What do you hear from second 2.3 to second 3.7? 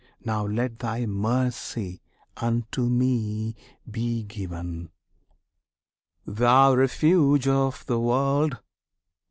unto me